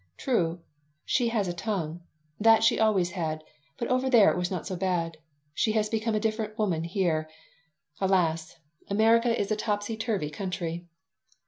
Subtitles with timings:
[0.17, 0.61] True,
[1.05, 2.01] she has a tongue.
[2.39, 3.43] That she always had,
[3.77, 5.17] but over there it was not so bad.
[5.53, 7.29] She has become a different woman here.
[7.99, 8.57] Alas!
[8.89, 10.87] America is a topsy turvy country."